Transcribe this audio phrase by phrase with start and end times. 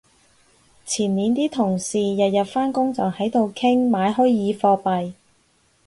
[0.83, 5.13] 前年啲同事日日返工就喺度傾買虛擬貨幣